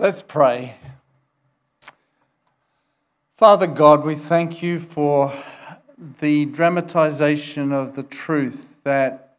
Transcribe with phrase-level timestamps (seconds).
[0.00, 0.76] Let's pray.
[3.36, 5.30] Father God, we thank you for
[6.20, 9.36] the dramatization of the truth that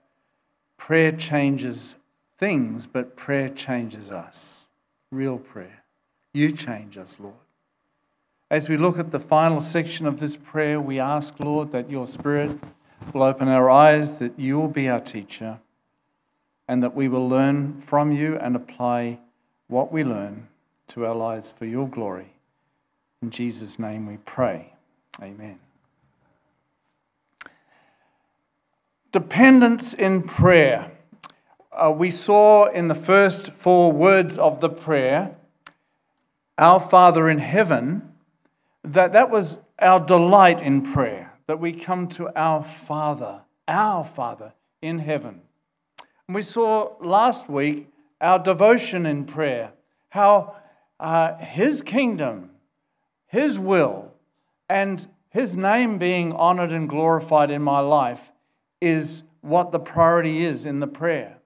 [0.78, 1.96] prayer changes
[2.38, 4.68] things, but prayer changes us.
[5.10, 5.82] Real prayer.
[6.32, 7.34] You change us, Lord.
[8.52, 12.06] As we look at the final section of this prayer, we ask, Lord, that your
[12.06, 12.60] Spirit
[13.12, 15.60] will open our eyes, that you will be our teacher,
[16.68, 19.18] and that we will learn from you and apply
[19.68, 20.50] what we learn
[20.92, 22.34] to our lives for your glory.
[23.22, 24.74] In Jesus' name we pray.
[25.22, 25.58] Amen.
[29.14, 30.92] Dependence in prayer.
[31.72, 35.38] Uh, we saw in the first four words of the prayer,
[36.58, 38.12] Our Father in heaven,
[38.84, 44.54] that that was our delight in prayer, that we come to our Father, our Father
[44.82, 45.42] in heaven.
[46.28, 47.88] And we saw last week
[48.20, 49.72] our devotion in prayer,
[50.10, 50.58] how
[51.02, 52.52] uh, His kingdom,
[53.28, 54.14] His will,
[54.70, 58.32] and His name being honored and glorified in my life
[58.80, 61.40] is what the priority is in the prayer,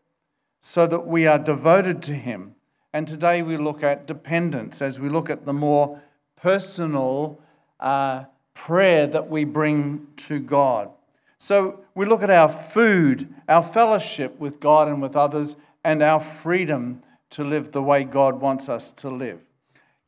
[0.61, 2.55] so that we are devoted to Him.
[2.93, 6.01] And today we look at dependence as we look at the more
[6.35, 7.39] personal
[7.79, 10.89] uh, prayer that we bring to God.
[11.37, 16.19] So we look at our food, our fellowship with God and with others, and our
[16.19, 19.44] freedom to live the way God wants us to live.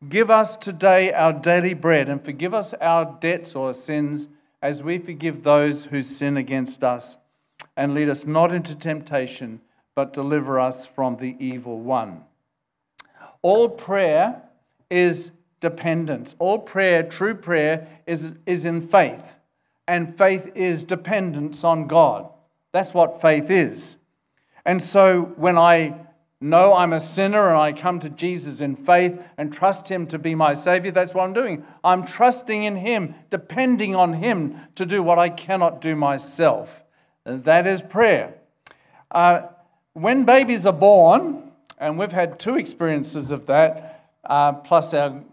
[0.07, 4.27] Give us today our daily bread and forgive us our debts or sins
[4.61, 7.17] as we forgive those who sin against us.
[7.75, 9.59] And lead us not into temptation,
[9.95, 12.25] but deliver us from the evil one.
[13.41, 14.43] All prayer
[14.91, 16.35] is dependence.
[16.37, 19.39] All prayer, true prayer, is, is in faith.
[19.87, 22.29] And faith is dependence on God.
[22.71, 23.97] That's what faith is.
[24.63, 26.06] And so when I
[26.39, 30.19] know I'm a sinner and I come to Jesus in faith and trust Him to
[30.19, 31.65] be my Savior, that's what I'm doing.
[31.83, 36.83] I'm trusting in Him, depending on Him to do what I cannot do myself.
[37.25, 38.35] And That is prayer.
[39.09, 39.47] Uh,
[39.93, 45.23] when babies are born, and we've had two experiences of that, uh, plus our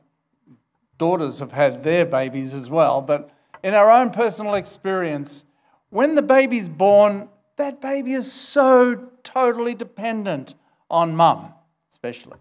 [0.97, 3.31] daughters have had their babies as well, but
[3.63, 5.45] in our own personal experience,
[5.91, 10.55] when the baby's born, that baby is so totally dependent
[10.91, 11.53] on mum,
[11.91, 12.39] especially.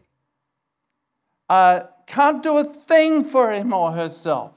[1.50, 4.54] Uh, can't do a thing for him or herself.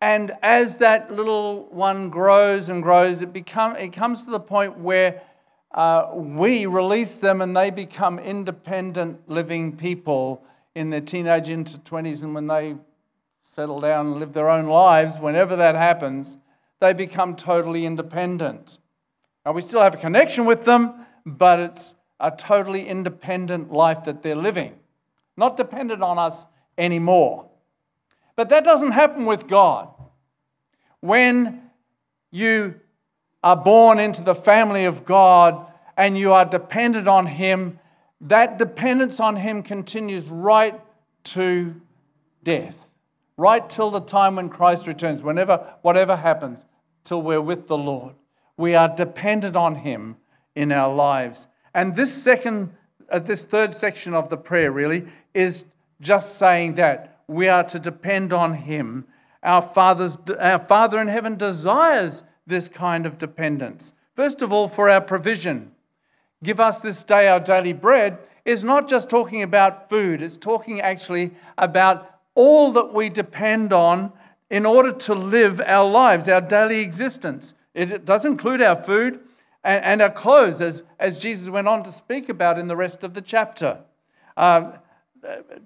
[0.00, 4.78] And as that little one grows and grows, it, become, it comes to the point
[4.78, 5.22] where
[5.70, 10.44] uh, we release them and they become independent living people
[10.74, 12.22] in their teenage into 20s.
[12.22, 12.76] And when they
[13.42, 16.36] settle down and live their own lives, whenever that happens,
[16.80, 18.78] they become totally independent.
[19.46, 24.22] Now, we still have a connection with them, but it's a totally independent life that
[24.22, 24.78] they're living,
[25.36, 26.46] not dependent on us
[26.78, 27.50] anymore.
[28.36, 29.88] But that doesn't happen with God.
[31.00, 31.70] When
[32.30, 32.76] you
[33.42, 35.66] are born into the family of God
[35.96, 37.80] and you are dependent on Him,
[38.20, 40.80] that dependence on Him continues right
[41.24, 41.80] to
[42.44, 42.88] death,
[43.36, 46.64] right till the time when Christ returns, whenever, whatever happens,
[47.02, 48.14] till we're with the Lord.
[48.56, 50.16] We are dependent on Him
[50.54, 51.48] in our lives.
[51.74, 52.72] And this second,
[53.08, 55.66] uh, this third section of the prayer really is
[56.00, 59.06] just saying that we are to depend on Him.
[59.42, 63.92] Our, Father's, our Father in heaven desires this kind of dependence.
[64.14, 65.72] First of all, for our provision.
[66.42, 70.80] Give us this day our daily bread is not just talking about food, it's talking
[70.80, 74.12] actually about all that we depend on
[74.50, 77.54] in order to live our lives, our daily existence.
[77.74, 79.20] It does include our food,
[79.64, 83.04] and, and our clothes, as, as Jesus went on to speak about in the rest
[83.04, 83.80] of the chapter.
[84.36, 84.78] Uh,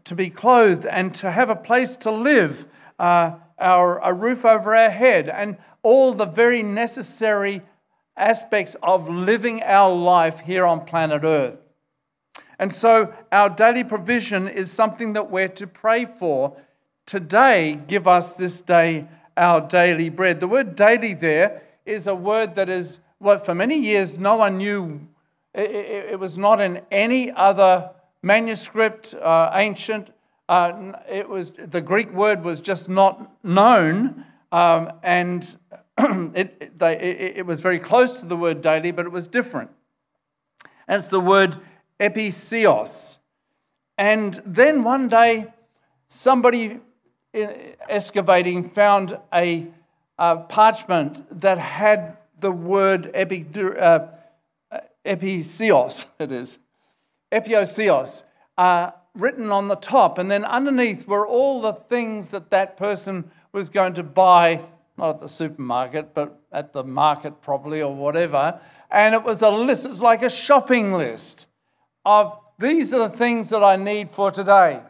[0.04, 2.66] to be clothed and to have a place to live,
[2.98, 7.62] uh, our, a roof over our head, and all the very necessary
[8.16, 11.66] aspects of living our life here on planet Earth.
[12.58, 16.56] And so, our daily provision is something that we're to pray for.
[17.04, 20.40] Today, give us this day our daily bread.
[20.40, 24.58] The word daily there is a word that is well, for many years, no one
[24.58, 25.08] knew.
[25.54, 27.90] It, it, it was not in any other
[28.22, 30.10] manuscript, uh, ancient.
[30.48, 35.56] Uh, it was the Greek word was just not known, um, and
[35.98, 39.70] it, they, it, was very close to the word daily, but it was different.
[40.86, 41.56] And it's the word
[41.98, 43.18] episios.
[43.98, 45.52] And then one day,
[46.06, 46.80] somebody
[47.88, 49.68] excavating found a,
[50.18, 53.46] a parchment that had the word epi,
[53.78, 54.08] uh,
[55.04, 56.58] episios, it is,
[57.32, 58.24] epiousios,
[58.58, 63.30] uh, written on the top, and then underneath were all the things that that person
[63.52, 64.60] was going to buy,
[64.98, 68.60] not at the supermarket, but at the market probably or whatever.
[68.90, 71.46] And it was a list, it's like a shopping list
[72.04, 74.80] of these are the things that I need for today.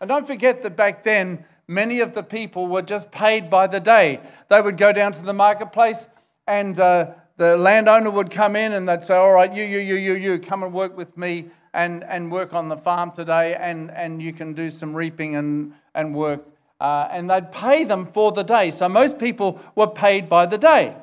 [0.00, 3.80] And don't forget that back then, many of the people were just paid by the
[3.80, 4.20] day.
[4.48, 6.08] They would go down to the marketplace
[6.46, 9.94] and uh, the landowner would come in and they'd say, All right, you, you, you,
[9.96, 13.90] you, you, come and work with me and, and work on the farm today, and,
[13.90, 16.46] and you can do some reaping and, and work.
[16.80, 18.70] Uh, and they'd pay them for the day.
[18.70, 20.96] So most people were paid by the day.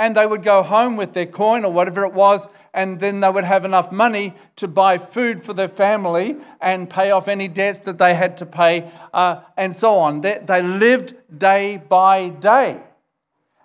[0.00, 3.28] And they would go home with their coin or whatever it was, and then they
[3.28, 7.80] would have enough money to buy food for their family and pay off any debts
[7.80, 10.20] that they had to pay, uh, and so on.
[10.20, 12.80] They, they lived day by day.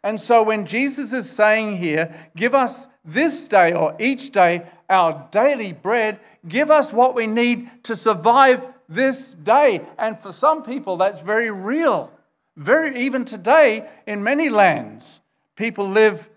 [0.04, 5.28] And so when Jesus is saying here, give us this day or each day our
[5.32, 9.82] daily bread, give us what we need to survive this day.
[9.98, 12.12] And for some people, that's very real.
[12.56, 15.22] Very, even today, in many lands,
[15.56, 16.30] people live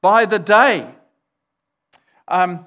[0.00, 0.86] by the day.
[2.26, 2.64] Um,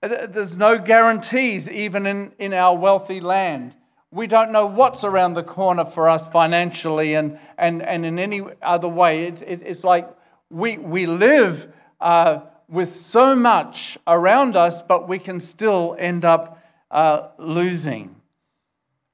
[0.00, 3.74] there's no guarantees, even in, in our wealthy land.
[4.16, 8.40] We don't know what's around the corner for us financially and, and, and in any
[8.62, 9.26] other way.
[9.26, 10.08] It's, it's like
[10.48, 11.70] we, we live
[12.00, 18.16] uh, with so much around us, but we can still end up uh, losing.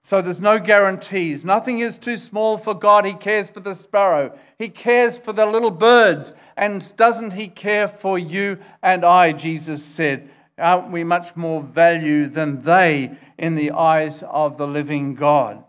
[0.03, 1.45] So there's no guarantees.
[1.45, 3.05] Nothing is too small for God.
[3.05, 6.33] He cares for the sparrow, He cares for the little birds.
[6.57, 9.33] And doesn't He care for you and I?
[9.33, 10.31] Jesus said.
[10.63, 15.65] Aren't we much more value than they in the eyes of the living God?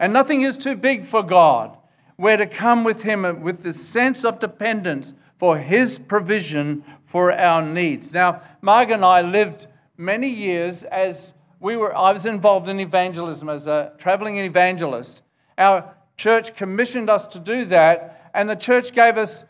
[0.00, 1.76] And nothing is too big for God.
[2.16, 7.62] We're to come with Him with this sense of dependence for His provision for our
[7.62, 8.12] needs.
[8.12, 9.66] Now, Marg and I lived
[9.96, 15.22] many years as we were, I was involved in evangelism as a traveling evangelist.
[15.56, 19.44] Our church commissioned us to do that, and the church gave us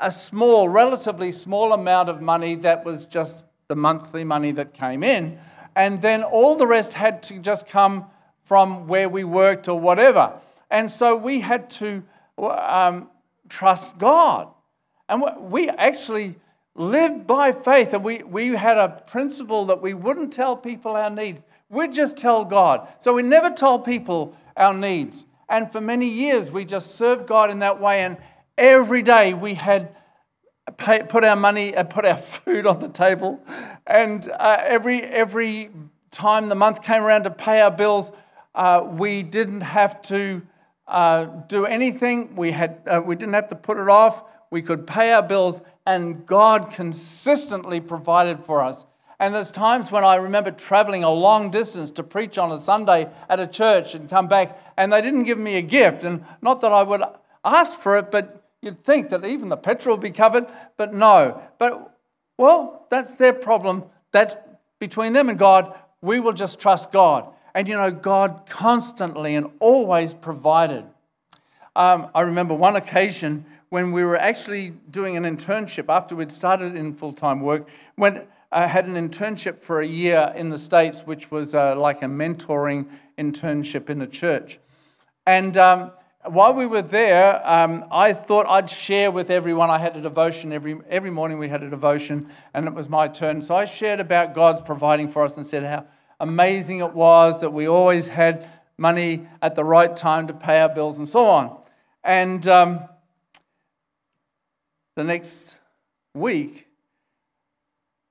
[0.00, 5.02] a small, relatively small amount of money that was just the monthly money that came
[5.02, 5.38] in.
[5.74, 8.04] And then all the rest had to just come
[8.42, 10.34] from where we worked or whatever.
[10.70, 12.02] And so we had to
[12.36, 13.08] um,
[13.48, 14.48] trust God.
[15.08, 16.34] And we actually
[16.74, 17.94] lived by faith.
[17.94, 22.18] And we, we had a principle that we wouldn't tell people our needs, we'd just
[22.18, 22.86] tell God.
[22.98, 25.24] So we never told people our needs.
[25.48, 28.00] And for many years, we just served God in that way.
[28.00, 28.18] And
[28.58, 29.96] every day we had
[30.76, 33.40] pay, put our money, uh, put our food on the table.
[33.86, 35.70] And uh, every, every
[36.10, 38.12] time the month came around to pay our bills,
[38.54, 40.42] uh, we didn't have to
[40.86, 42.36] uh, do anything.
[42.36, 44.22] We, had, uh, we didn't have to put it off.
[44.50, 48.86] We could pay our bills and God consistently provided for us.
[49.18, 53.08] And there's times when I remember traveling a long distance to preach on a Sunday
[53.28, 56.02] at a church and come back, and they didn't give me a gift.
[56.02, 57.02] And not that I would
[57.44, 61.42] ask for it, but you'd think that even the petrol would be covered, but no.
[61.58, 61.98] But,
[62.38, 63.84] well, that's their problem.
[64.12, 64.36] That's
[64.78, 65.78] between them and God.
[66.00, 67.28] We will just trust God.
[67.54, 70.84] And you know, God constantly and always provided.
[71.76, 76.76] Um, I remember one occasion when we were actually doing an internship after we'd started
[76.76, 77.68] in full time work.
[77.96, 82.02] When I had an internship for a year in the States, which was uh, like
[82.02, 82.86] a mentoring
[83.16, 84.58] internship in a church.
[85.26, 85.92] And um,
[86.24, 89.70] while we were there, um, I thought I'd share with everyone.
[89.70, 93.08] I had a devotion every, every morning, we had a devotion, and it was my
[93.08, 93.42] turn.
[93.42, 95.86] So I shared about God's providing for us and said how
[96.20, 98.48] amazing it was that we always had
[98.78, 101.60] money at the right time to pay our bills and so on.
[102.04, 102.88] And um,
[104.94, 105.56] the next
[106.14, 106.68] week,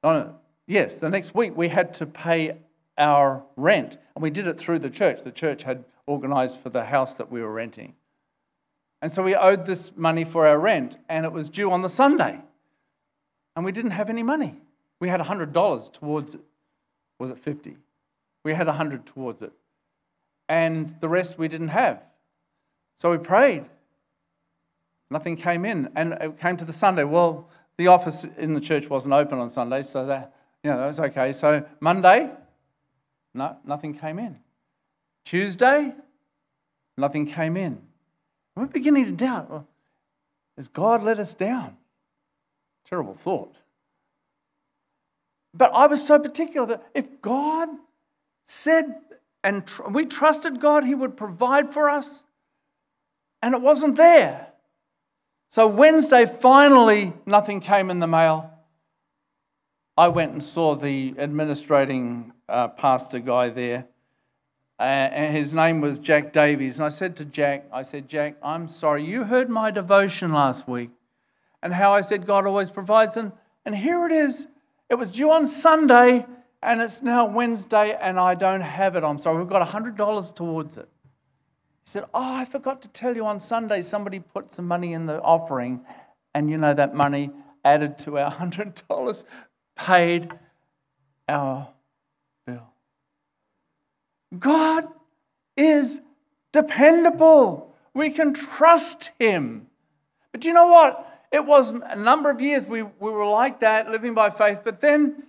[0.04, 0.36] no,
[0.68, 2.58] yes, the next week we had to pay
[2.98, 3.98] our rent.
[4.16, 5.22] And we did it through the church.
[5.22, 7.96] The church had organized for the house that we were renting.
[9.02, 11.90] And so we owed this money for our rent, and it was due on the
[11.90, 12.42] Sunday.
[13.56, 14.62] And we didn't have any money.
[15.00, 16.42] We had $100 towards it.
[17.20, 17.78] Was it 50?
[18.44, 19.52] We had 100 towards it.
[20.48, 22.04] And the rest we didn't have.
[22.96, 23.66] So we prayed.
[25.10, 25.90] Nothing came in.
[25.96, 27.04] And it came to the Sunday.
[27.04, 30.86] Well, the office in the church wasn't open on Sunday, so that, you know, that
[30.86, 31.32] was okay.
[31.32, 32.30] So Monday,
[33.34, 34.40] no, nothing came in.
[35.26, 35.94] Tuesday,
[36.98, 37.82] nothing came in.
[38.62, 39.68] We're beginning to doubt well,
[40.56, 41.78] has God let us down?
[42.86, 43.56] Terrible thought.
[45.52, 47.70] But I was so particular that if God
[48.44, 48.98] said
[49.44, 52.24] and tr- we trusted God, He would provide for us,
[53.42, 54.50] and it wasn't there.
[55.50, 58.54] So Wednesday, finally, nothing came in the mail.
[59.98, 63.88] I went and saw the administrating uh, pastor guy there
[64.82, 64.84] uh,
[65.14, 66.80] and his name was Jack Davies.
[66.80, 70.68] And I said to Jack, I said, Jack, I'm sorry, you heard my devotion last
[70.68, 70.90] week
[71.62, 73.16] and how I said God always provides.
[73.16, 73.32] And,
[73.64, 74.48] and here it is.
[74.90, 76.26] It was due on Sunday
[76.64, 79.04] and it's now Wednesday and I don't have it.
[79.04, 80.90] I'm sorry, we've got $100 towards it.
[81.84, 85.06] He said, Oh, I forgot to tell you on Sunday, somebody put some money in
[85.06, 85.86] the offering,
[86.34, 87.30] and you know that money
[87.64, 89.26] added to our $100
[89.76, 90.34] paid
[91.30, 91.70] our
[94.38, 94.88] God
[95.58, 96.02] is
[96.52, 97.76] dependable.
[97.94, 99.68] We can trust Him.
[100.32, 101.08] But you know what?
[101.32, 104.62] It was a number of years we, we were like that, living by faith.
[104.64, 105.24] But then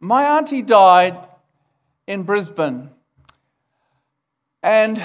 [0.00, 1.18] my auntie died
[2.06, 2.90] in Brisbane.
[4.62, 5.02] And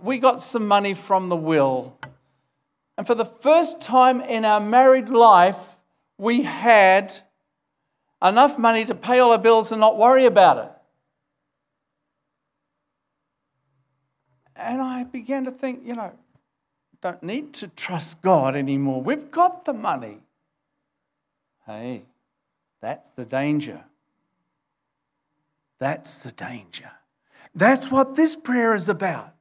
[0.00, 1.98] we got some money from the will.
[2.96, 5.76] And for the first time in our married life,
[6.16, 7.12] we had
[8.22, 10.77] enough money to pay all our bills and not worry about it.
[14.58, 16.12] And I began to think, you know,
[17.00, 19.00] don't need to trust God anymore.
[19.00, 20.18] We've got the money.
[21.64, 22.02] Hey,
[22.80, 23.84] that's the danger.
[25.78, 26.90] That's the danger.
[27.54, 29.34] That's what this prayer is about.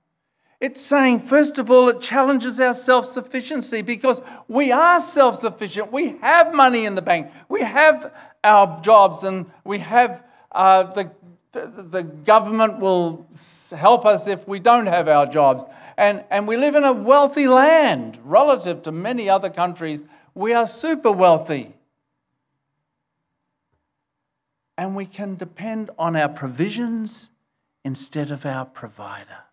[0.59, 5.91] It's saying, first of all, it challenges our self sufficiency because we are self sufficient.
[5.91, 11.11] We have money in the bank, we have our jobs, and we have uh, the
[11.65, 13.27] the government will
[13.75, 15.65] help us if we don't have our jobs.
[15.97, 20.03] And, and we live in a wealthy land relative to many other countries.
[20.35, 21.73] We are super wealthy.
[24.77, 27.31] And we can depend on our provisions
[27.83, 29.45] instead of our provider.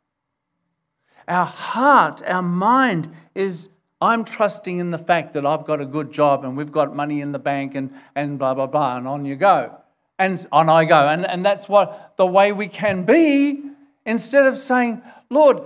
[1.26, 3.70] Our heart, our mind is
[4.00, 7.22] I'm trusting in the fact that I've got a good job and we've got money
[7.22, 9.78] in the bank and, and blah, blah, blah, and on you go
[10.18, 11.08] and on I go.
[11.08, 13.62] And, and that's what the way we can be
[14.06, 15.62] instead of saying, Lord,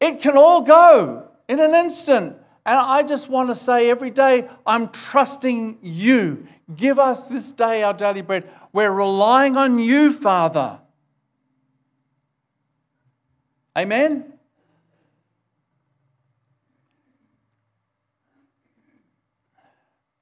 [0.00, 2.36] it can all go in an instant.
[2.66, 6.46] And I just want to say every day, I'm trusting you.
[6.74, 8.48] Give us this day our daily bread.
[8.72, 10.80] We're relying on you, Father.
[13.76, 14.32] Amen?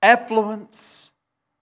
[0.02, 1.12] Affluence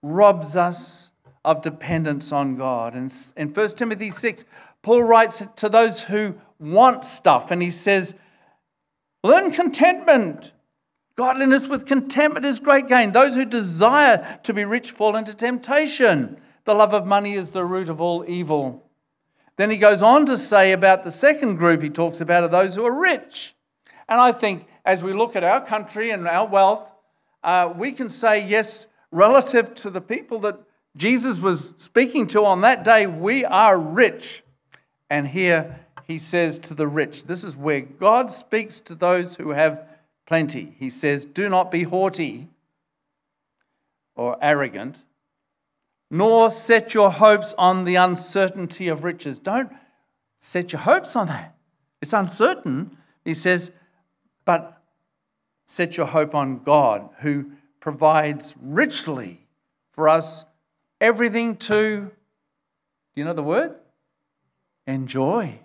[0.02, 1.09] robs us
[1.44, 2.94] of dependence on God.
[2.94, 4.44] And in 1 Timothy 6,
[4.82, 8.14] Paul writes to those who want stuff, and he says,
[9.22, 10.52] Learn contentment.
[11.16, 13.12] Godliness with contentment is great gain.
[13.12, 16.38] Those who desire to be rich fall into temptation.
[16.64, 18.88] The love of money is the root of all evil.
[19.56, 22.76] Then he goes on to say about the second group he talks about are those
[22.76, 23.54] who are rich.
[24.08, 26.90] And I think as we look at our country and our wealth,
[27.44, 30.58] uh, we can say, yes, relative to the people that
[30.96, 34.42] Jesus was speaking to on that day, we are rich.
[35.08, 39.50] And here he says to the rich, this is where God speaks to those who
[39.50, 39.86] have
[40.26, 40.74] plenty.
[40.78, 42.48] He says, Do not be haughty
[44.14, 45.04] or arrogant,
[46.10, 49.38] nor set your hopes on the uncertainty of riches.
[49.38, 49.72] Don't
[50.38, 51.54] set your hopes on that.
[52.02, 52.96] It's uncertain.
[53.24, 53.70] He says,
[54.44, 54.82] but
[55.64, 59.46] set your hope on God who provides richly
[59.92, 60.44] for us
[61.00, 62.10] everything to, do
[63.14, 63.74] you know the word?
[64.86, 65.60] Enjoy.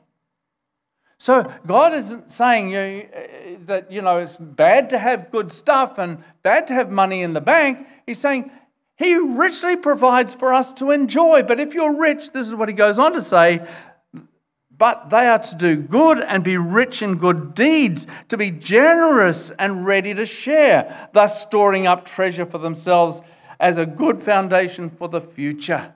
[1.18, 5.98] So God isn't saying you, uh, that you know it's bad to have good stuff
[5.98, 7.88] and bad to have money in the bank.
[8.06, 8.51] He's saying
[8.98, 11.44] He richly provides for us to enjoy.
[11.44, 13.65] But if you're rich, this is what He goes on to say.
[14.77, 19.51] But they are to do good and be rich in good deeds, to be generous
[19.51, 23.22] and ready to share, thus storing up treasure for themselves
[23.59, 25.93] as a good foundation for the future.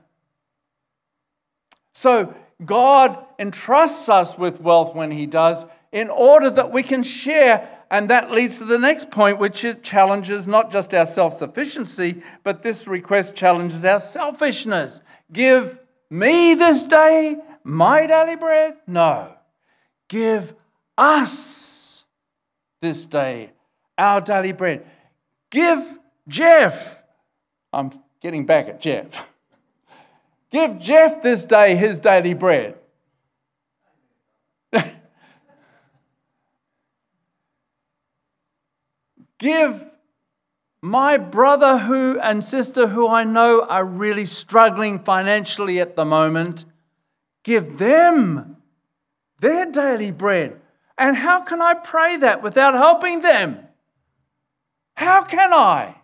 [1.93, 7.69] So, God entrusts us with wealth when He does in order that we can share.
[7.91, 12.61] And that leads to the next point, which challenges not just our self sufficiency, but
[12.61, 15.01] this request challenges our selfishness.
[15.31, 18.75] Give me this day my daily bread?
[18.87, 19.35] No.
[20.07, 20.53] Give
[20.97, 22.05] us
[22.81, 23.51] this day
[23.97, 24.85] our daily bread.
[25.51, 26.98] Give Jeff
[27.71, 29.29] I'm getting back at Jeff.
[30.51, 32.75] Give Jeff this day his daily bread.
[39.37, 39.89] Give
[40.81, 46.65] my brother who and sister who I know are really struggling financially at the moment,
[47.43, 48.57] give them
[49.39, 50.59] their daily bread.
[50.97, 53.59] And how can I pray that without helping them?
[54.95, 55.95] How can I?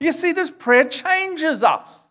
[0.00, 2.10] You see, this prayer changes us.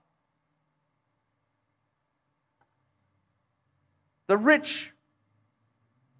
[4.27, 4.93] The rich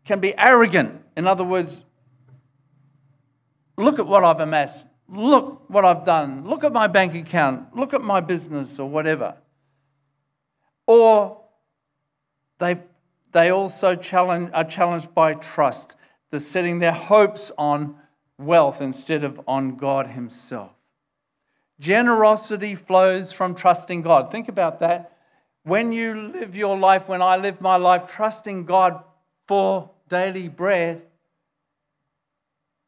[0.03, 1.03] can be arrogant.
[1.15, 1.83] In other words,
[3.77, 4.87] look at what I've amassed.
[5.07, 6.47] Look what I've done.
[6.47, 7.75] Look at my bank account.
[7.75, 9.37] Look at my business or whatever.
[10.87, 11.43] Or
[12.57, 12.79] they
[13.31, 15.95] they also challenge, are challenged by trust.
[16.31, 17.95] They're setting their hopes on
[18.39, 20.78] wealth instead of on God Himself.
[21.79, 24.31] Generosity flows from trusting God.
[24.31, 25.17] Think about that.
[25.63, 29.03] When you live your life, when I live my life trusting God
[29.47, 31.05] for daily bread,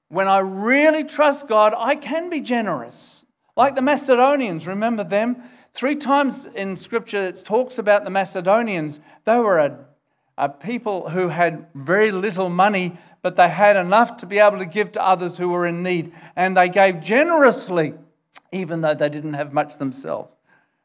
[0.10, 3.26] when I really trust God, I can be generous.
[3.56, 5.42] Like the Macedonians, remember them?
[5.74, 9.00] Three times in Scripture it talks about the Macedonians.
[9.24, 9.86] They were a,
[10.38, 14.66] a people who had very little money, but they had enough to be able to
[14.66, 16.12] give to others who were in need.
[16.36, 17.94] And they gave generously,
[18.52, 20.38] even though they didn't have much themselves.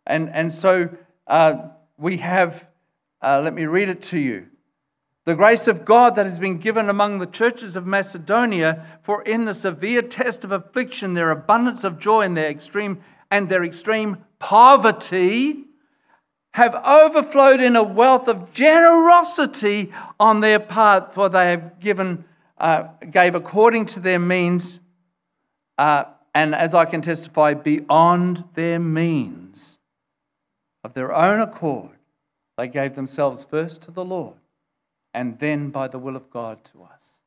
[0.07, 0.97] And, and so
[1.27, 2.69] uh, we have,
[3.23, 4.47] uh, let me read it to you.
[5.25, 9.45] The grace of God that has been given among the churches of Macedonia, for in
[9.45, 14.19] the severe test of affliction, their abundance of joy and their extreme and their extreme
[14.39, 15.65] poverty
[16.53, 22.25] have overflowed in a wealth of generosity on their part, for they have given,
[22.59, 24.81] uh, gave according to their means,
[25.77, 26.05] uh,
[26.37, 29.79] and as I can testify, beyond their means.
[30.85, 31.97] Of their own accord,
[32.59, 34.37] they gave themselves first to the Lord
[35.15, 37.23] and then by the will of God to us.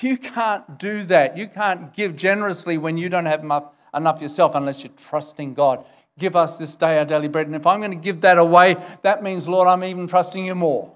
[0.00, 1.38] You can't do that.
[1.38, 5.82] You can't give generously when you don't have enough, yourself unless you're trusting God.
[6.18, 7.46] Give us this day our daily bread.
[7.46, 10.54] And if I'm going to give that away, that means, Lord, I'm even trusting you
[10.54, 10.92] more.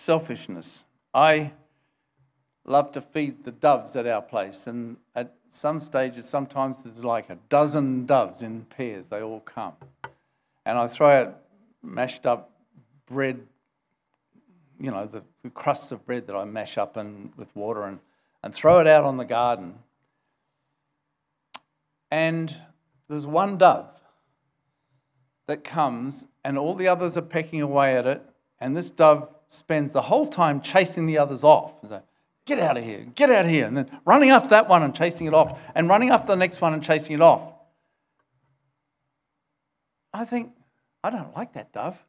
[0.00, 0.86] Selfishness.
[1.12, 1.52] I
[2.64, 4.66] love to feed the doves at our place.
[4.66, 9.74] And at some stages, sometimes there's like a dozen doves in pairs, they all come.
[10.64, 11.42] And I throw out
[11.82, 12.50] mashed up
[13.04, 13.40] bread,
[14.80, 17.98] you know, the, the crusts of bread that I mash up and, with water and,
[18.42, 19.80] and throw it out on the garden.
[22.10, 22.56] And
[23.06, 23.92] there's one dove
[25.46, 28.22] that comes, and all the others are pecking away at it.
[28.58, 31.74] And this dove spends the whole time chasing the others off
[32.46, 33.66] get out of here, get out of here.
[33.66, 36.60] And then running after that one and chasing it off, and running after the next
[36.60, 37.52] one and chasing it off.
[40.12, 40.50] I think,
[41.04, 42.02] I don't like that dove.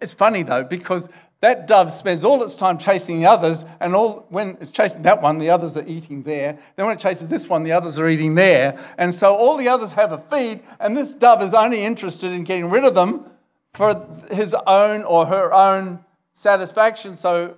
[0.00, 4.24] It's funny though, because that dove spends all its time chasing the others, and all
[4.30, 6.58] when it's chasing that one, the others are eating there.
[6.76, 8.78] Then when it chases this one, the others are eating there.
[8.96, 12.44] And so all the others have a feed, and this dove is only interested in
[12.44, 13.26] getting rid of them
[13.74, 17.14] for his own or her own satisfaction.
[17.14, 17.56] So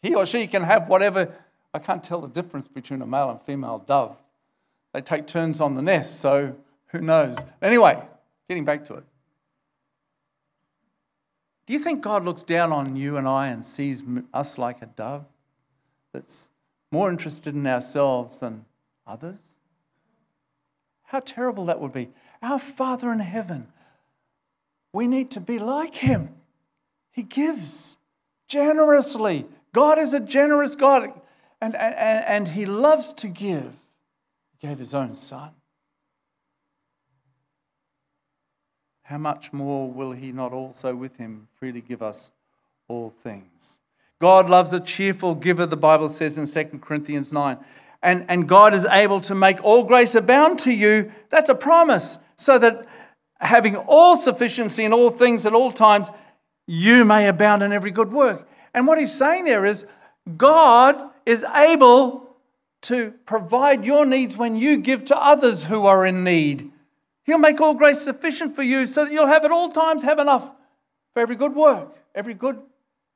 [0.00, 1.32] he or she can have whatever.
[1.74, 4.16] I can't tell the difference between a male and female dove.
[4.92, 6.56] They take turns on the nest, so
[6.88, 7.36] who knows?
[7.62, 8.00] Anyway,
[8.48, 9.04] getting back to it.
[11.64, 14.02] Do you think God looks down on you and I and sees
[14.34, 15.24] us like a dove
[16.12, 16.50] that's
[16.90, 18.66] more interested in ourselves than
[19.06, 19.56] others?
[21.04, 22.10] How terrible that would be.
[22.42, 23.68] Our Father in heaven,
[24.92, 26.30] we need to be like Him.
[27.10, 27.96] He gives
[28.48, 31.12] generously, God is a generous God,
[31.60, 33.72] and, and, and He loves to give.
[34.52, 35.50] He gave His own Son.
[39.04, 42.30] How much more will He not also with Him freely give us
[42.88, 43.78] all things?
[44.20, 47.58] God loves a cheerful giver, the Bible says in 2 Corinthians 9.
[48.04, 51.12] And, and God is able to make all grace abound to you.
[51.30, 52.18] That's a promise.
[52.36, 52.86] So that
[53.42, 56.10] having all sufficiency in all things at all times,
[56.66, 58.48] you may abound in every good work.
[58.72, 59.84] And what he's saying there is
[60.36, 62.36] God is able
[62.82, 66.70] to provide your needs when you give to others who are in need.
[67.24, 70.18] He'll make all grace sufficient for you so that you'll have at all times have
[70.18, 70.50] enough
[71.12, 72.60] for every good work, every good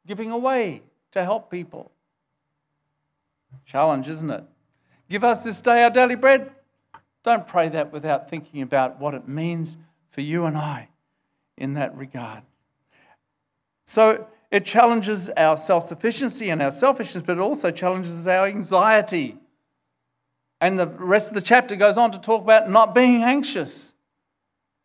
[0.06, 1.90] giving away to help people.
[3.64, 4.44] Challenge, isn't it?
[5.08, 6.52] Give us this day our daily bread.
[7.24, 9.76] Don't pray that without thinking about what it means
[10.16, 10.88] for you and I
[11.58, 12.42] in that regard.
[13.84, 19.36] So, it challenges our self sufficiency and our selfishness, but it also challenges our anxiety.
[20.58, 23.92] And the rest of the chapter goes on to talk about not being anxious.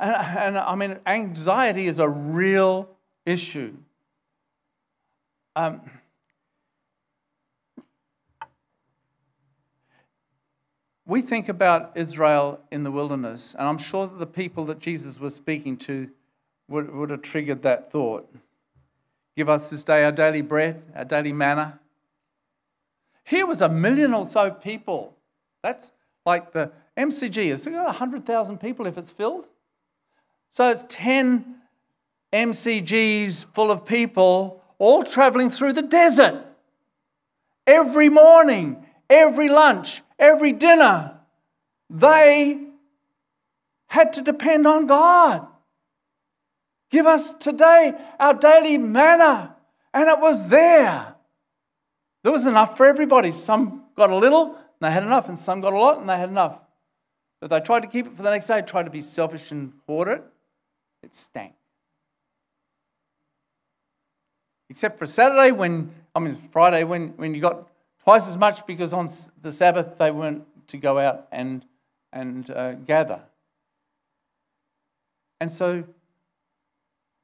[0.01, 2.89] And, and I mean, anxiety is a real
[3.25, 3.77] issue.
[5.55, 5.79] Um,
[11.11, 15.19] we think about Israel in the wilderness, and I'm sure that the people that Jesus
[15.19, 16.09] was speaking to
[16.69, 18.33] would, would have triggered that thought.
[19.35, 21.81] Give us this day our daily bread, our daily manna.
[23.25, 25.17] Here was a million or so people.
[25.61, 25.91] That's
[26.25, 27.37] like the MCG.
[27.39, 29.49] Is got 100,000 people if it's filled?
[30.53, 31.55] So it's 10
[32.31, 36.41] MCGs full of people all traveling through the desert.
[37.67, 41.19] Every morning, every lunch, every dinner,
[41.89, 42.59] they
[43.87, 45.45] had to depend on God.
[46.89, 49.55] Give us today our daily manna.
[49.93, 51.15] And it was there.
[52.23, 53.33] There was enough for everybody.
[53.33, 56.17] Some got a little, and they had enough, and some got a lot, and they
[56.17, 56.61] had enough.
[57.41, 59.73] But they tried to keep it for the next day, tried to be selfish and
[59.85, 60.23] hoard it.
[61.03, 61.53] It stank.
[64.69, 67.67] Except for Saturday, when, I mean, Friday, when, when you got
[68.03, 69.09] twice as much because on
[69.41, 71.65] the Sabbath they weren't to go out and,
[72.11, 73.21] and uh, gather.
[75.39, 75.83] And so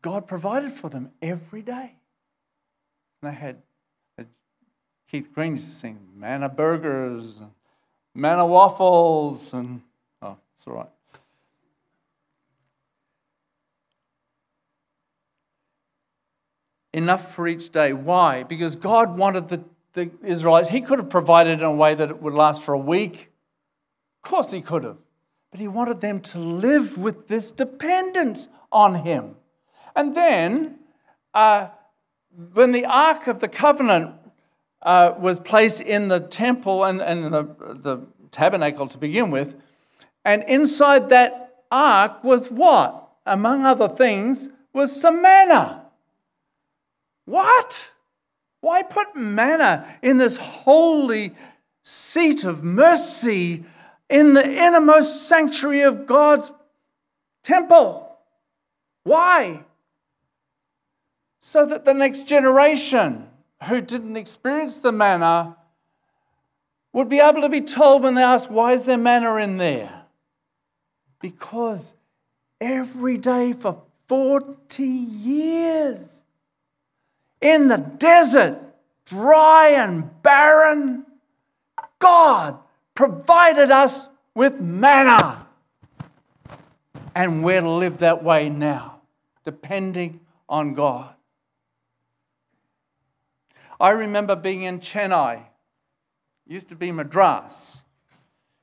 [0.01, 1.93] God provided for them every day.
[3.21, 3.57] And they had,
[4.19, 4.23] uh,
[5.09, 7.51] Keith Green used to sing manna burgers, and
[8.13, 9.81] manna waffles, and
[10.21, 10.89] oh, it's all right.
[16.93, 17.93] Enough for each day.
[17.93, 18.43] Why?
[18.43, 22.21] Because God wanted the, the Israelites, He could have provided in a way that it
[22.21, 23.31] would last for a week.
[24.23, 24.97] Of course, He could have.
[25.51, 29.35] But he wanted them to live with this dependence on him.
[29.95, 30.79] And then,
[31.33, 31.69] uh,
[32.53, 34.13] when the Ark of the Covenant
[34.81, 39.55] uh, was placed in the temple and, and the, the tabernacle to begin with,
[40.23, 43.09] and inside that ark was what?
[43.25, 45.85] Among other things, was some manna.
[47.25, 47.93] What?
[48.67, 51.33] Why put manna in this holy
[51.83, 53.63] seat of mercy
[54.09, 56.51] in the innermost sanctuary of God's
[57.43, 58.17] temple.
[59.03, 59.63] Why?
[61.39, 63.29] So that the next generation
[63.63, 65.55] who didn't experience the manna
[66.91, 70.03] would be able to be told when they ask, Why is there manna in there?
[71.21, 71.93] Because
[72.59, 76.16] every day for 40 years
[77.41, 78.59] in the desert,
[79.05, 81.05] dry and barren,
[81.99, 82.57] God
[82.95, 85.45] provided us with manna.
[87.15, 89.01] And we're to live that way now,
[89.43, 91.13] depending on God.
[93.79, 95.43] I remember being in Chennai,
[96.47, 97.81] used to be Madras,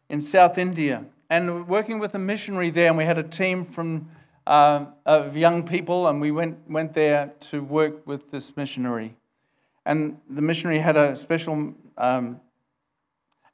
[0.09, 2.89] in South India, and working with a missionary there.
[2.89, 4.09] And we had a team from
[4.47, 9.17] uh, of young people, and we went went there to work with this missionary.
[9.87, 12.41] And the missionary had a special um,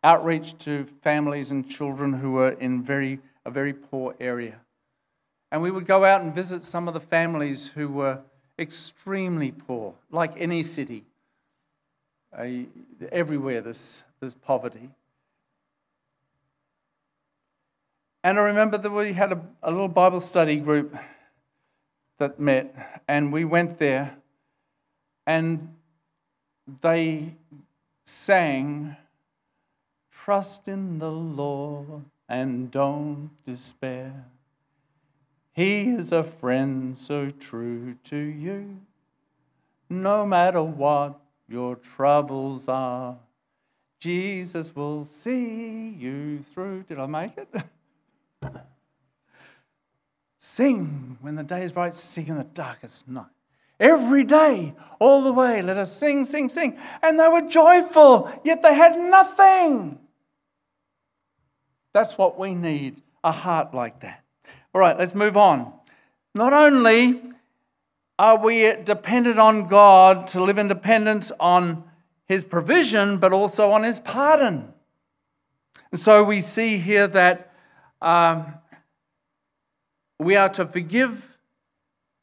[0.03, 4.61] outreach to families and children who were in very, a very poor area.
[5.51, 8.21] And we would go out and visit some of the families who were
[8.59, 11.05] extremely poor, like any city.
[12.33, 12.47] Uh,
[13.11, 14.91] everywhere there's, there's poverty.
[18.23, 20.95] And I remember that we had a, a little Bible study group
[22.19, 24.17] that met, and we went there,
[25.27, 25.75] and
[26.83, 27.37] they
[28.05, 28.97] sang
[30.23, 34.27] Trust in the Lord and don't despair.
[35.53, 38.81] He is a friend so true to you.
[39.89, 43.17] No matter what your troubles are,
[43.99, 46.83] Jesus will see you through.
[46.83, 47.49] Did I make it?
[50.41, 53.27] sing when the day is bright, sing in the darkest night.
[53.79, 56.79] Every day, all the way, let us sing, sing, sing.
[57.03, 59.99] And they were joyful, yet they had nothing.
[61.93, 64.25] That's what we need a heart like that.
[64.75, 65.73] All right, let's move on.
[66.35, 67.23] Not only
[68.19, 71.85] are we dependent on God to live in dependence on
[72.27, 74.73] His provision, but also on His pardon.
[75.91, 77.53] And so we see here that
[78.01, 78.55] um,
[80.21, 81.39] we are to forgive,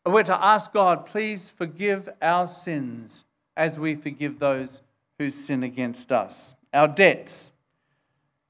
[0.05, 4.83] we're to ask God, please forgive our sins as we forgive those
[5.17, 7.51] who sin against us, our debts.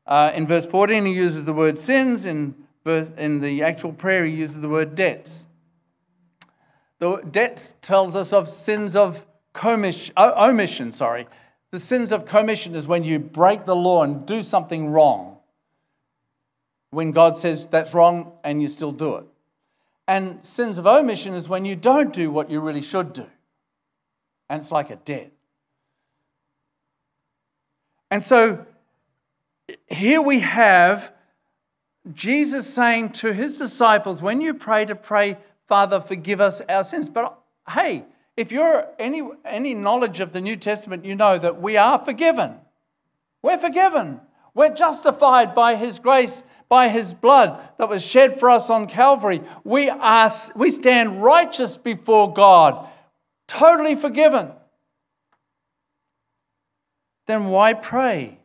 [0.06, 2.26] Uh, in verse 14, he uses the word sins.
[2.26, 5.48] In, verse, in the actual prayer, he uses the word debts.
[7.00, 11.26] The debts tells us of sins of commission, omission, sorry.
[11.72, 15.38] The sins of commission is when you break the law and do something wrong.
[16.90, 19.26] When God says that's wrong and you still do it.
[20.08, 23.28] And sins of omission is when you don't do what you really should do.
[24.50, 25.32] And it's like a debt.
[28.10, 28.66] And so
[29.88, 31.14] here we have
[32.14, 37.10] Jesus saying to his disciples, when you pray to pray, Father, forgive us our sins.
[37.10, 37.38] But
[37.70, 38.06] hey,
[38.38, 42.56] if you're any, any knowledge of the New Testament, you know that we are forgiven.
[43.42, 44.22] We're forgiven.
[44.54, 49.42] We're justified by His grace, by His blood that was shed for us on Calvary.
[49.64, 52.88] We, are, we stand righteous before God,
[53.48, 54.52] totally forgiven.
[57.26, 58.40] Then why pray?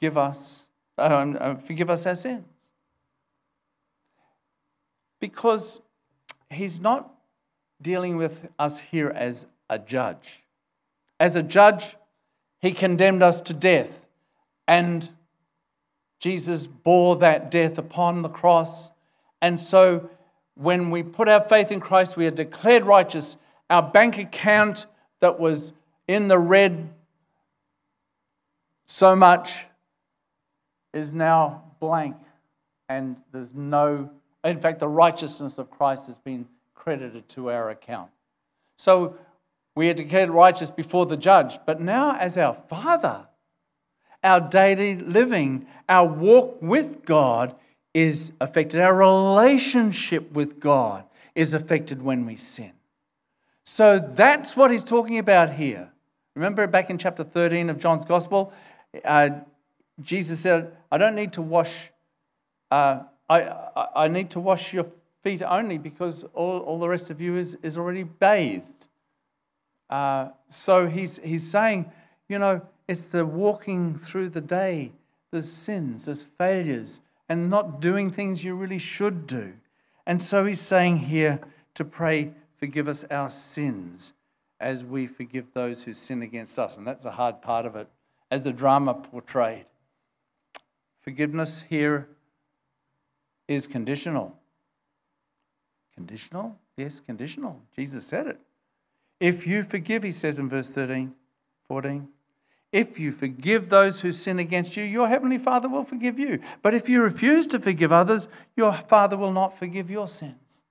[0.00, 2.44] Give us, uh, forgive us our sins.
[5.20, 5.80] Because
[6.50, 7.10] He's not
[7.80, 10.44] dealing with us here as a judge.
[11.18, 11.96] As a judge,
[12.60, 14.06] He condemned us to death.
[14.66, 15.10] And
[16.24, 18.90] Jesus bore that death upon the cross.
[19.42, 20.08] And so
[20.54, 23.36] when we put our faith in Christ, we are declared righteous.
[23.68, 24.86] Our bank account
[25.20, 25.74] that was
[26.08, 26.88] in the red
[28.86, 29.66] so much
[30.94, 32.16] is now blank.
[32.88, 34.08] And there's no,
[34.42, 38.08] in fact, the righteousness of Christ has been credited to our account.
[38.78, 39.18] So
[39.74, 41.58] we are declared righteous before the judge.
[41.66, 43.26] But now, as our Father,
[44.24, 47.54] our daily living, our walk with God
[47.92, 48.80] is affected.
[48.80, 52.72] Our relationship with God is affected when we sin.
[53.62, 55.90] So that's what he's talking about here.
[56.34, 58.52] Remember back in chapter 13 of John's Gospel,
[59.04, 59.30] uh,
[60.00, 61.90] Jesus said, I don't need to wash,
[62.70, 64.86] uh, I, I need to wash your
[65.22, 68.88] feet only because all, all the rest of you is, is already bathed.
[69.88, 71.90] Uh, so he's, he's saying,
[72.28, 74.92] you know, it's the walking through the day.
[75.30, 79.54] There's sins, there's failures, and not doing things you really should do.
[80.06, 81.40] And so he's saying here
[81.74, 84.12] to pray, forgive us our sins
[84.60, 86.76] as we forgive those who sin against us.
[86.76, 87.88] And that's the hard part of it,
[88.30, 89.66] as the drama portrayed.
[91.00, 92.08] Forgiveness here
[93.48, 94.38] is conditional.
[95.94, 96.58] Conditional?
[96.76, 97.60] Yes, conditional.
[97.74, 98.40] Jesus said it.
[99.20, 101.14] If you forgive, he says in verse 13,
[101.68, 102.08] 14,
[102.74, 106.40] if you forgive those who sin against you, your heavenly Father will forgive you.
[106.60, 110.64] But if you refuse to forgive others, your Father will not forgive your sins.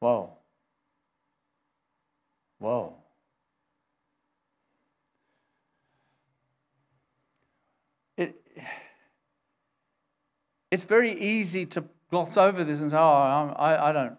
[0.00, 0.32] Whoa.
[2.58, 2.94] Whoa.
[8.16, 8.34] It,
[10.72, 14.18] it's very easy to gloss over this and say, oh, I, I don't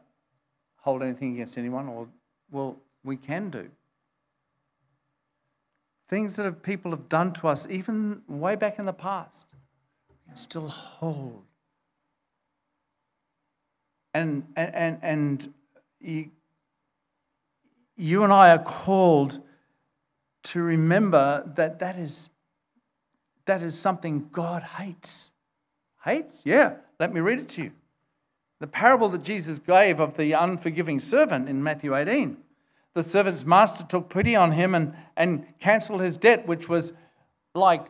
[0.77, 1.89] hold anything against anyone.
[1.89, 2.07] Or,
[2.49, 3.69] well, we can do
[6.11, 9.55] things that have, people have done to us, even way back in the past,
[10.33, 11.43] still hold.
[14.13, 15.53] And, and, and
[16.01, 16.29] you,
[17.95, 19.39] you and I are called
[20.43, 22.29] to remember that that is,
[23.45, 25.31] that is something God hates.
[26.03, 26.41] Hates?
[26.43, 26.73] Yeah.
[26.99, 27.71] Let me read it to you.
[28.59, 32.35] The parable that Jesus gave of the unforgiving servant in Matthew 18
[32.93, 36.93] the servant's master took pity on him and, and cancelled his debt, which was
[37.53, 37.87] like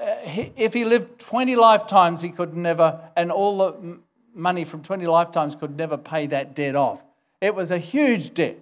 [0.00, 0.16] uh,
[0.56, 3.98] if he lived 20 lifetimes, he could never, and all the
[4.34, 7.04] money from 20 lifetimes could never pay that debt off.
[7.40, 8.58] It was a huge debt.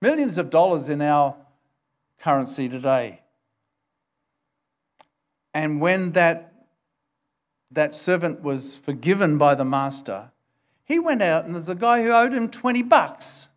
[0.00, 1.34] Millions of dollars in our
[2.20, 3.22] currency today.
[5.54, 6.66] And when that,
[7.70, 10.30] that servant was forgiven by the master,
[10.84, 13.48] he went out and there's a guy who owed him 20 bucks.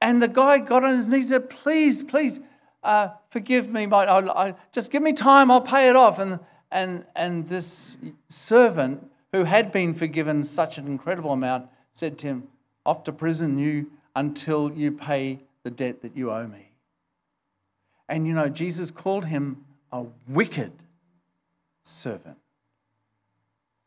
[0.00, 2.40] And the guy got on his knees and said, Please, please,
[2.82, 3.86] uh, forgive me.
[3.86, 6.18] My, I, I, just give me time, I'll pay it off.
[6.18, 12.26] And, and, and this servant, who had been forgiven such an incredible amount, said to
[12.26, 12.48] him,
[12.84, 16.70] Off to prison you until you pay the debt that you owe me.
[18.08, 20.72] And you know, Jesus called him a wicked
[21.82, 22.38] servant.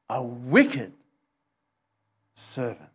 [0.09, 0.91] A wicked
[2.33, 2.89] servant.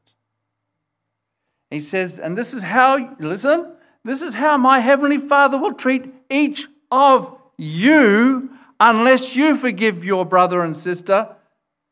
[1.70, 3.74] He says, and this is how, listen,
[4.04, 10.24] this is how my heavenly Father will treat each of you unless you forgive your
[10.24, 11.34] brother and sister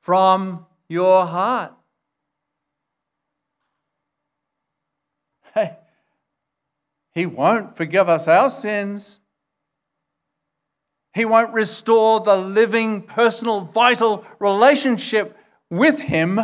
[0.01, 1.73] from your heart.
[5.55, 5.77] Hey,
[7.13, 9.21] he won't forgive us our sins.
[11.15, 15.37] He won't restore the living, personal, vital relationship
[15.69, 16.41] with Him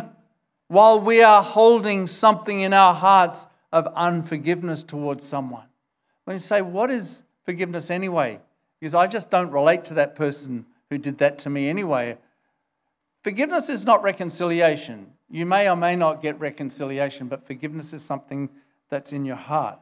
[0.68, 5.66] while we are holding something in our hearts of unforgiveness towards someone.
[6.24, 8.40] When you say, What is forgiveness anyway?
[8.78, 12.18] Because I just don't relate to that person who did that to me anyway.
[13.24, 15.12] Forgiveness is not reconciliation.
[15.30, 18.48] You may or may not get reconciliation, but forgiveness is something
[18.88, 19.78] that's in your heart.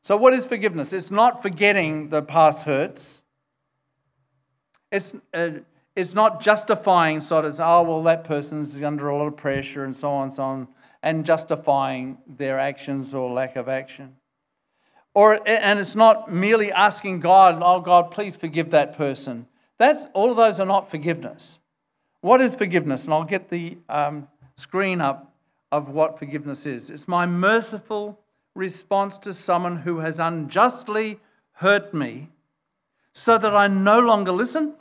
[0.00, 0.92] So, what is forgiveness?
[0.92, 3.22] It's not forgetting the past hurts.
[4.90, 5.50] It's, uh,
[5.94, 9.94] it's not justifying sort of, oh, well, that person's under a lot of pressure and
[9.94, 10.68] so on and so on,
[11.02, 14.16] and justifying their actions or lack of action.
[15.14, 19.46] Or, and it's not merely asking God, oh God, please forgive that person.
[19.78, 21.58] That's, all of those are not forgiveness.
[22.20, 23.04] What is forgiveness?
[23.04, 25.34] And I'll get the um, screen up
[25.70, 26.90] of what forgiveness is.
[26.90, 28.20] It's my merciful
[28.54, 31.18] response to someone who has unjustly
[31.54, 32.28] hurt me
[33.12, 34.76] so that I no longer listen,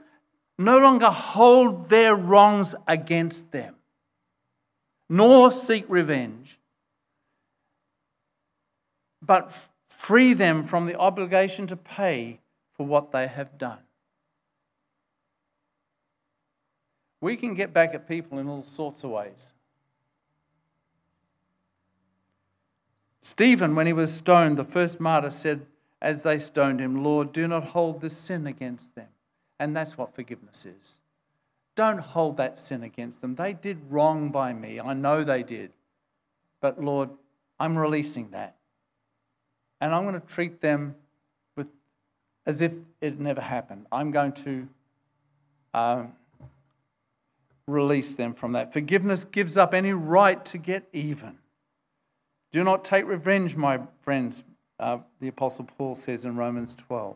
[0.63, 3.75] no longer hold their wrongs against them,
[5.09, 6.59] nor seek revenge,
[9.21, 12.39] but free them from the obligation to pay
[12.73, 13.79] for what they have done.
[17.19, 19.53] We can get back at people in all sorts of ways.
[23.21, 25.67] Stephen, when he was stoned, the first martyr said,
[26.01, 29.09] as they stoned him, Lord, do not hold this sin against them.
[29.61, 30.99] And that's what forgiveness is.
[31.75, 33.35] Don't hold that sin against them.
[33.35, 34.79] They did wrong by me.
[34.79, 35.71] I know they did.
[36.61, 37.11] But Lord,
[37.59, 38.55] I'm releasing that.
[39.79, 40.95] And I'm going to treat them
[41.55, 41.67] with,
[42.43, 43.85] as if it never happened.
[43.91, 44.67] I'm going to
[45.75, 46.13] um,
[47.67, 48.73] release them from that.
[48.73, 51.37] Forgiveness gives up any right to get even.
[52.51, 54.43] Do not take revenge, my friends,
[54.79, 57.15] uh, the Apostle Paul says in Romans 12.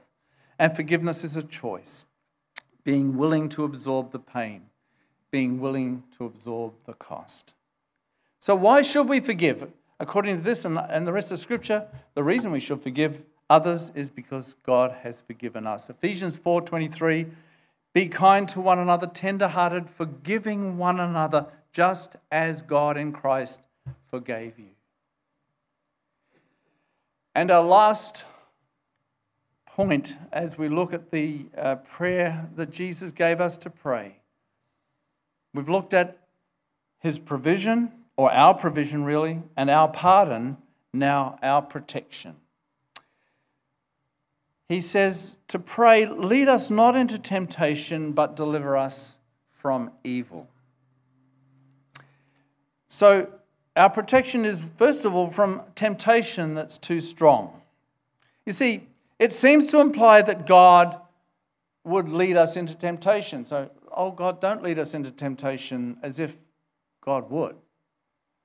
[0.60, 2.06] And forgiveness is a choice,
[2.86, 4.68] being willing to absorb the pain,
[5.32, 7.54] being willing to absorb the cost.
[8.40, 9.74] So, why should we forgive?
[10.00, 13.92] According to this and, and the rest of Scripture, the reason we should forgive others
[13.96, 15.90] is because God has forgiven us.
[15.90, 17.32] Ephesians 4:23
[17.94, 23.68] Be kind to one another, tender-hearted, forgiving one another, just as God in Christ
[24.10, 24.76] forgave you.
[27.34, 28.26] And our last
[29.76, 34.16] point as we look at the uh, prayer that Jesus gave us to pray,
[35.54, 36.18] we've looked at
[37.00, 40.56] his provision, or our provision really, and our pardon,
[40.94, 42.38] now our protection.
[44.70, 49.18] He says to pray, lead us not into temptation, but deliver us
[49.52, 50.48] from evil.
[52.88, 53.28] So,
[53.76, 57.62] our protection is, first of all, from temptation that's too strong.
[58.46, 58.88] You see,
[59.20, 61.00] it seems to imply that God
[61.84, 63.46] would lead us into temptation.
[63.46, 66.36] So, oh God, don't lead us into temptation as if
[67.02, 67.56] God would.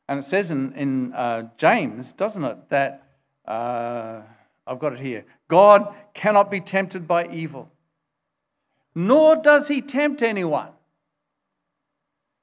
[0.09, 3.07] And it says in, in uh, James, doesn't it, that
[3.47, 4.23] uh,
[4.67, 7.73] I've got it here God cannot be tempted by evil,
[8.95, 10.69] nor does he tempt anyone.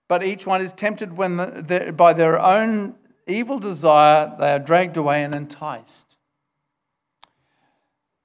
[0.07, 2.95] But each one is tempted when the, by their own
[3.27, 6.16] evil desire, they are dragged away and enticed.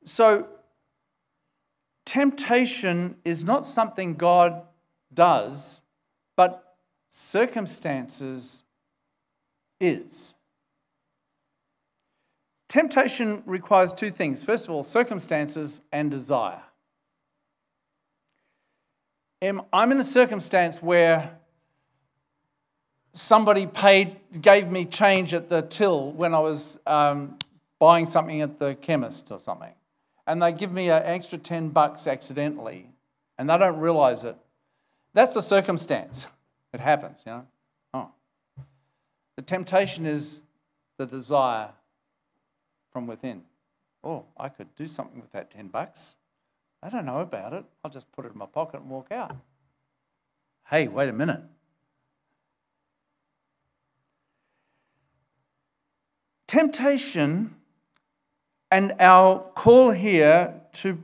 [0.04, 0.48] So,
[2.04, 4.62] temptation is not something God
[5.12, 5.80] does,
[6.36, 6.76] but
[7.08, 8.64] circumstances
[9.80, 10.34] is.
[12.68, 14.44] Temptation requires two things.
[14.44, 16.62] First of all, circumstances and desire.
[19.42, 21.38] I'm in a circumstance where
[23.12, 27.38] somebody paid, gave me change at the till when I was um,
[27.78, 29.72] buying something at the chemist or something.
[30.26, 32.90] And they give me an extra 10 bucks accidentally,
[33.38, 34.36] and they don't realize it.
[35.14, 36.26] That's the circumstance.
[36.72, 37.46] It happens, you know.
[37.92, 38.10] Oh.
[39.36, 40.44] The temptation is
[40.96, 41.70] the desire
[42.92, 43.42] from within.
[44.04, 46.14] Oh, I could do something with that 10 bucks.
[46.82, 47.64] I don't know about it.
[47.84, 49.36] I'll just put it in my pocket and walk out.
[50.68, 51.42] Hey, wait a minute.
[56.52, 57.54] temptation
[58.72, 60.98] and our call here to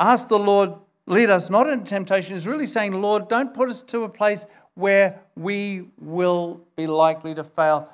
[0.00, 0.74] ask the Lord,
[1.06, 4.44] lead us not into temptation, is really saying, Lord, don't put us to a place
[4.74, 7.88] where we will be likely to fail.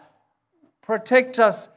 [0.80, 1.68] Protect us,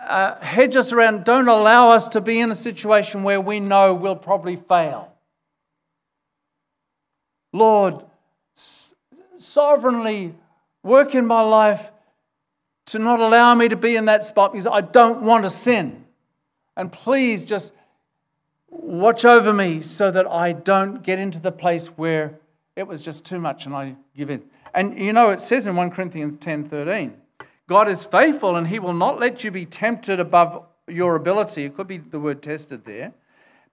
[0.00, 1.24] uh, hedge us around.
[1.24, 5.12] Don't allow us to be in a situation where we know we'll probably fail.
[7.52, 8.04] Lord,
[8.54, 10.32] sovereignly
[10.84, 11.90] work in my life
[12.86, 16.04] to not allow me to be in that spot because I don't want to sin.
[16.78, 17.74] And please just
[18.70, 22.38] watch over me so that I don't get into the place where
[22.76, 24.44] it was just too much and I give in.
[24.72, 27.14] And you know, it says in 1 Corinthians 10 13,
[27.66, 31.64] God is faithful and he will not let you be tempted above your ability.
[31.64, 33.12] It could be the word tested there.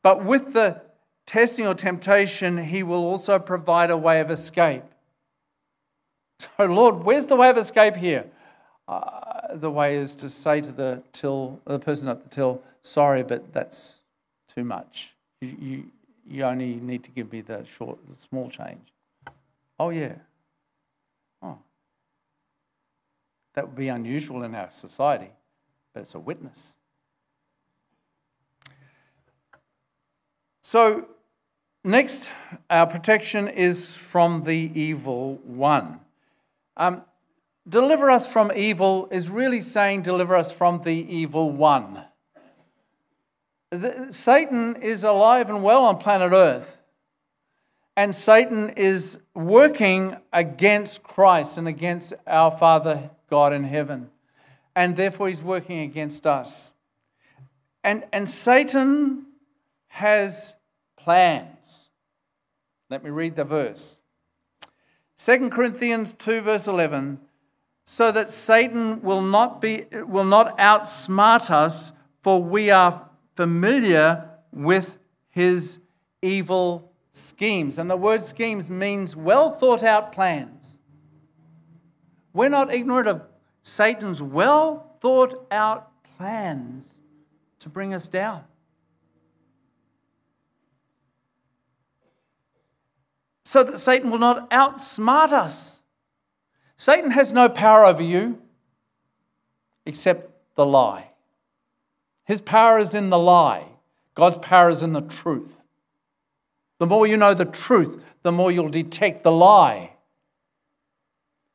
[0.02, 0.82] But with the
[1.28, 4.84] testing or temptation, he will also provide a way of escape.
[6.38, 8.26] So, Lord, where's the way of escape here?
[8.88, 13.24] uh, the way is to say to the till, the person at the till, sorry,
[13.24, 14.02] but that's
[14.48, 15.16] too much.
[15.42, 15.84] You, you,
[16.28, 18.94] you only need to give me the short, the small change.
[19.80, 20.16] Oh, yeah.
[21.42, 21.58] Oh.
[23.54, 25.32] That would be unusual in our society,
[25.94, 26.76] but it's a witness.
[30.62, 31.10] So,
[31.84, 32.32] next,
[32.70, 36.00] our protection is from the evil one.
[36.76, 37.04] Um,
[37.68, 42.06] deliver us from evil is really saying deliver us from the evil one.
[44.10, 46.80] Satan is alive and well on planet Earth.
[47.98, 54.10] And Satan is working against Christ and against our Father God in heaven.
[54.76, 56.74] And therefore, he's working against us.
[57.84, 59.28] And, and Satan
[59.88, 60.56] has
[60.98, 61.90] plans.
[62.90, 64.02] Let me read the verse.
[65.18, 67.20] 2 Corinthians 2, verse 11
[67.86, 74.98] so that Satan will not, be, will not outsmart us, for we are familiar with
[75.30, 75.80] his
[76.22, 77.78] evil schemes.
[77.78, 80.80] And the word schemes means well thought out plans.
[82.34, 83.22] We're not ignorant of
[83.62, 87.02] Satan's well thought out plans
[87.60, 88.44] to bring us down.
[93.44, 95.75] So that Satan will not outsmart us.
[96.78, 98.42] Satan has no power over you
[99.86, 101.12] except the lie.
[102.26, 103.66] His power is in the lie.
[104.14, 105.64] God's power is in the truth.
[106.80, 109.94] The more you know the truth, the more you'll detect the lie.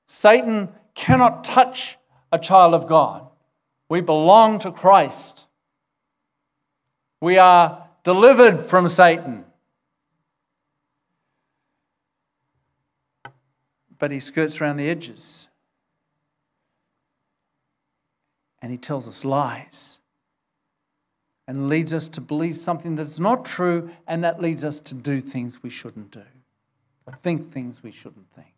[0.06, 1.98] Satan cannot touch
[2.32, 3.26] a child of God.
[3.88, 5.46] We belong to Christ.
[7.20, 9.44] We are delivered from Satan.
[14.00, 15.46] But he skirts around the edges.
[18.60, 19.98] And he tells us lies
[21.46, 25.20] and leads us to believe something that's not true, and that leads us to do
[25.20, 26.22] things we shouldn't do,
[27.06, 28.54] or think things we shouldn't think.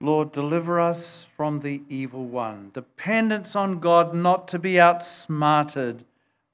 [0.00, 2.70] Lord, deliver us from the evil one.
[2.72, 6.04] Dependence on God not to be outsmarted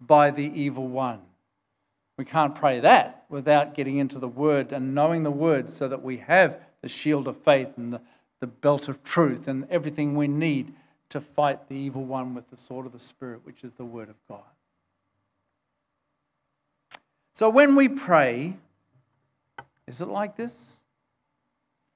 [0.01, 1.21] by the evil one.
[2.17, 6.03] We can't pray that without getting into the Word and knowing the Word so that
[6.03, 8.01] we have the shield of faith and the,
[8.41, 10.75] the belt of truth and everything we need
[11.09, 14.09] to fight the evil one with the sword of the Spirit, which is the Word
[14.09, 14.43] of God.
[17.33, 18.57] So when we pray,
[19.89, 20.83] is it like this?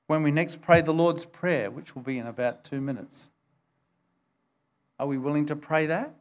[0.08, 3.30] When we next pray the Lord's Prayer, which will be in about two minutes,
[4.98, 6.12] are we willing to pray that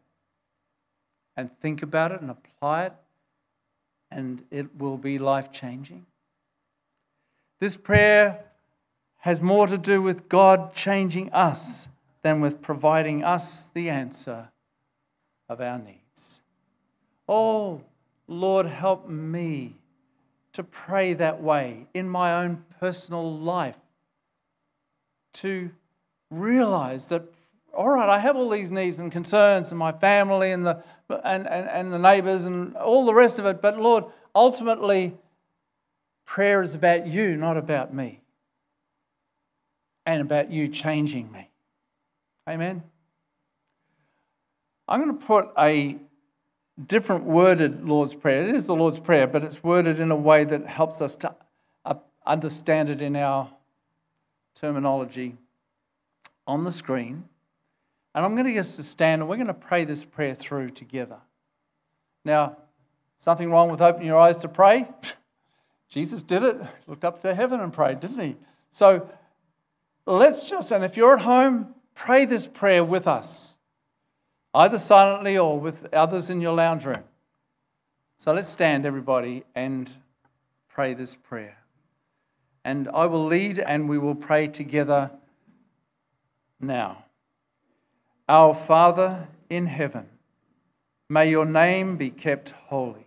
[1.36, 2.93] and think about it and apply it,
[4.12, 6.05] and it will be life changing?
[7.60, 8.45] This prayer
[9.20, 11.89] has more to do with God changing us
[12.22, 14.49] than with providing us the answer
[15.49, 16.41] of our needs.
[17.28, 17.82] Oh,
[18.28, 19.76] Lord, help me
[20.53, 23.78] to pray that way in my own personal life,
[25.34, 25.72] to
[26.30, 27.24] realize that,
[27.74, 31.47] all right, I have all these needs and concerns and my family and the, and,
[31.47, 34.05] and, and the neighbors and all the rest of it, but Lord,
[34.36, 35.16] ultimately,
[36.26, 38.22] prayer is about you, not about me,
[40.05, 41.49] and about you changing me.
[42.47, 42.84] Amen.
[44.88, 45.97] I'm going to put a
[46.86, 48.47] different worded Lord's Prayer.
[48.47, 51.36] It is the Lord's Prayer, but it's worded in a way that helps us to
[51.86, 51.95] uh,
[52.26, 53.49] understand it in our
[54.55, 55.36] terminology
[56.45, 57.26] on the screen.
[58.18, 60.34] And I'm going to get us to stand and we're going to pray this prayer
[60.34, 61.20] through together.
[62.26, 62.57] Now,
[63.18, 64.89] something wrong with opening your eyes to pray?
[65.89, 66.57] Jesus did it.
[66.57, 68.36] He looked up to heaven and prayed, didn't he?
[68.70, 69.09] So
[70.05, 73.55] let's just, and if you're at home, Pray this prayer with us,
[74.53, 77.03] either silently or with others in your lounge room.
[78.18, 79.93] So let's stand, everybody, and
[80.70, 81.57] pray this prayer.
[82.63, 85.09] And I will lead and we will pray together
[86.61, 87.03] now.
[88.30, 90.07] Our Father in heaven,
[91.09, 93.05] may your name be kept holy.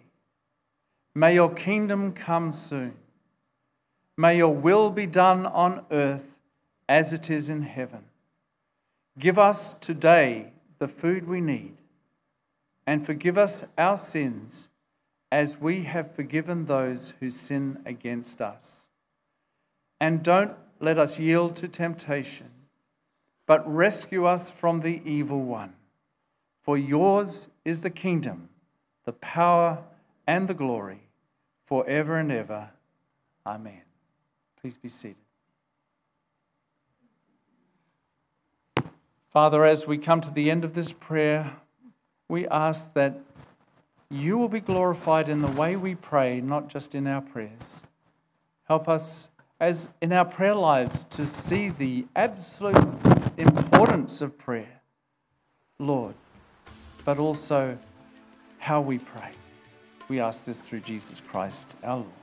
[1.15, 2.95] May your kingdom come soon.
[4.17, 6.39] May your will be done on earth
[6.89, 8.05] as it is in heaven.
[9.19, 11.77] Give us today the food we need,
[12.87, 14.69] and forgive us our sins
[15.31, 18.89] as we have forgiven those who sin against us.
[20.01, 22.51] And don't let us yield to temptation,
[23.51, 25.73] but rescue us from the evil one.
[26.63, 28.49] For yours is the kingdom,
[29.05, 29.79] the power,
[30.25, 31.01] and the glory,
[31.67, 32.71] forever and ever.
[33.45, 33.83] Amen.
[34.61, 35.17] Please be seated.
[39.33, 41.57] Father, as we come to the end of this prayer,
[42.29, 43.19] we ask that
[44.09, 47.83] you will be glorified in the way we pray, not just in our prayers.
[48.69, 49.29] Help us,
[49.59, 53.10] as in our prayer lives, to see the absolute
[53.41, 54.83] importance of prayer,
[55.79, 56.15] Lord,
[57.05, 57.79] but also
[58.59, 59.33] how we pray.
[60.09, 62.20] We ask this through Jesus Christ our Lord.